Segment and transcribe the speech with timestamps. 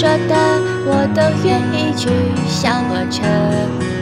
[0.00, 0.34] 说的
[0.86, 2.08] 我都愿意去，
[2.48, 3.20] 像火车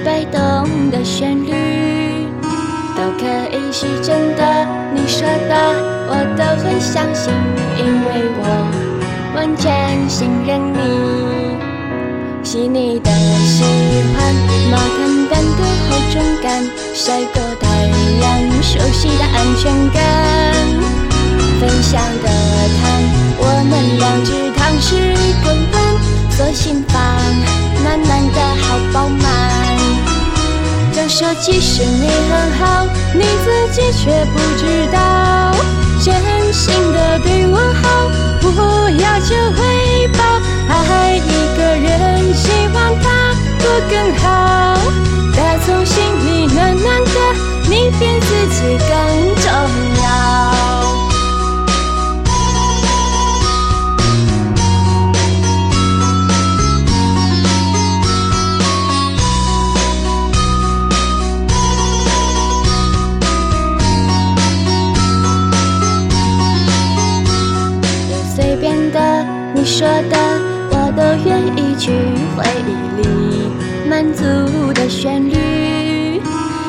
[0.04, 1.50] 摆动的旋律，
[2.94, 4.64] 都可以是真的。
[4.94, 5.54] 你说的
[6.06, 7.34] 我都会相信，
[7.76, 8.46] 因为我
[9.34, 10.78] 完全信任你。
[12.44, 13.64] 细腻的喜
[14.14, 14.32] 欢，
[14.70, 16.62] 毛毯般的厚重感，
[16.94, 17.66] 晒过太
[18.22, 19.98] 阳，熟悉的安全感。
[21.58, 22.28] 分享的
[22.78, 22.86] 糖，
[23.40, 24.94] 我们两只糖是
[26.38, 26.96] 一个吻，锁心房，
[27.82, 29.26] 暖暖的好饱满。
[30.94, 35.52] 都说其实你很好，你自己却不知道，
[36.00, 36.14] 真
[36.52, 38.08] 心的对我好，
[38.40, 38.46] 不
[39.00, 40.22] 要求回报，
[40.68, 44.26] 爱一个人，希望他过更好。
[45.34, 47.10] 打从心里暖暖的，
[47.68, 49.27] 你比自己更
[69.68, 70.16] 说的，
[70.70, 71.90] 我都愿意去
[72.34, 73.06] 回忆里
[73.86, 74.24] 满足
[74.72, 76.22] 的旋律，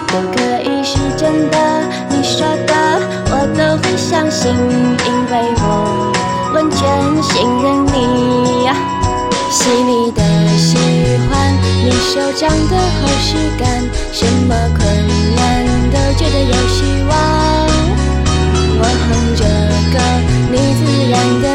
[0.09, 1.58] 都可以是真的。
[2.09, 2.73] 你说的，
[3.31, 6.11] 我都会相信，因为我
[6.53, 6.78] 完全
[7.23, 8.67] 信任你。
[9.50, 10.22] 细腻的
[10.58, 10.78] 喜
[11.31, 13.81] 欢，你手掌的厚实感，
[14.12, 14.85] 什么困
[15.35, 17.12] 难都觉得有希望。
[18.78, 19.41] 我哼着，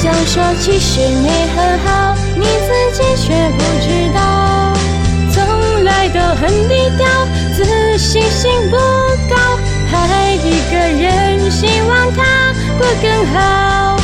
[0.00, 4.72] 想说，其实你很好，你自己却不知道，
[5.32, 7.04] 从来都很低调，
[7.52, 8.76] 自信心不
[9.28, 9.58] 高，
[9.92, 12.22] 爱一个人，希望他
[12.78, 13.96] 过更好。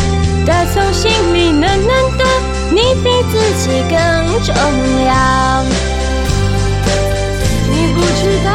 [0.44, 1.88] 打从心里暖暖
[2.18, 2.24] 的，
[2.72, 3.94] 你比自己更
[4.42, 4.52] 重
[5.06, 5.62] 要。
[7.70, 8.50] 你不知道，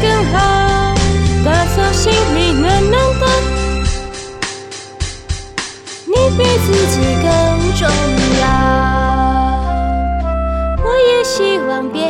[0.00, 0.34] 更好。
[1.44, 3.26] 打从心里暖暖的，
[6.06, 7.26] 你比自己更
[7.74, 7.88] 重
[8.40, 8.42] 要。
[10.84, 12.09] 我也希望变。